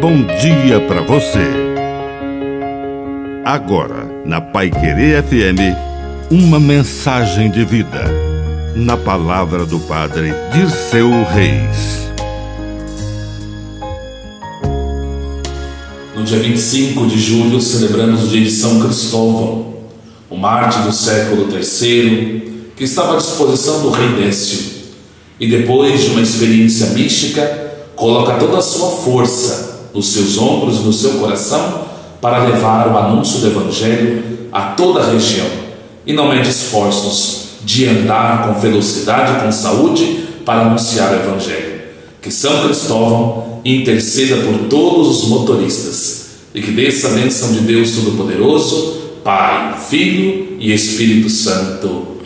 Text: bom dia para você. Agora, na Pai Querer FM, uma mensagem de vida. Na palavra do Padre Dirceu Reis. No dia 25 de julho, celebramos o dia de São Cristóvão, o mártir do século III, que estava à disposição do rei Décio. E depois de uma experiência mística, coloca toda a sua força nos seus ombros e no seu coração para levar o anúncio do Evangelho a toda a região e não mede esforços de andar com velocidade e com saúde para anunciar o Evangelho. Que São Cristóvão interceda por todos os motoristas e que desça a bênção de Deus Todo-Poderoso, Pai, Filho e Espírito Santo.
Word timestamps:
bom 0.00 0.16
dia 0.40 0.80
para 0.88 1.02
você. 1.02 1.46
Agora, 3.44 4.08
na 4.24 4.40
Pai 4.40 4.70
Querer 4.70 5.22
FM, 5.22 5.76
uma 6.30 6.58
mensagem 6.58 7.50
de 7.50 7.66
vida. 7.66 8.06
Na 8.74 8.96
palavra 8.96 9.66
do 9.66 9.78
Padre 9.80 10.32
Dirceu 10.54 11.10
Reis. 11.24 12.08
No 16.16 16.24
dia 16.24 16.38
25 16.38 17.06
de 17.06 17.18
julho, 17.18 17.60
celebramos 17.60 18.24
o 18.24 18.28
dia 18.28 18.42
de 18.42 18.50
São 18.50 18.80
Cristóvão, 18.80 19.74
o 20.30 20.36
mártir 20.36 20.80
do 20.82 20.92
século 20.92 21.46
III, 21.52 22.72
que 22.74 22.84
estava 22.84 23.14
à 23.14 23.16
disposição 23.18 23.82
do 23.82 23.90
rei 23.90 24.14
Décio. 24.14 24.80
E 25.38 25.46
depois 25.46 26.04
de 26.04 26.10
uma 26.12 26.22
experiência 26.22 26.86
mística, 26.90 27.42
coloca 27.94 28.38
toda 28.38 28.56
a 28.56 28.62
sua 28.62 28.88
força 29.02 29.70
nos 29.94 30.08
seus 30.08 30.38
ombros 30.38 30.78
e 30.78 30.82
no 30.82 30.92
seu 30.92 31.12
coração 31.12 31.82
para 32.20 32.44
levar 32.44 32.88
o 32.88 32.98
anúncio 32.98 33.40
do 33.40 33.46
Evangelho 33.46 34.22
a 34.52 34.62
toda 34.72 35.00
a 35.00 35.12
região 35.12 35.46
e 36.06 36.12
não 36.12 36.28
mede 36.28 36.48
esforços 36.48 37.40
de 37.62 37.86
andar 37.86 38.46
com 38.46 38.60
velocidade 38.60 39.32
e 39.32 39.44
com 39.44 39.52
saúde 39.52 40.24
para 40.44 40.62
anunciar 40.62 41.12
o 41.12 41.16
Evangelho. 41.16 41.80
Que 42.20 42.30
São 42.30 42.64
Cristóvão 42.64 43.60
interceda 43.64 44.36
por 44.42 44.68
todos 44.68 45.22
os 45.22 45.28
motoristas 45.28 46.30
e 46.54 46.60
que 46.60 46.70
desça 46.72 47.08
a 47.08 47.10
bênção 47.12 47.52
de 47.52 47.60
Deus 47.60 47.92
Todo-Poderoso, 47.92 49.00
Pai, 49.22 49.76
Filho 49.88 50.56
e 50.58 50.72
Espírito 50.72 51.30
Santo. 51.30 52.19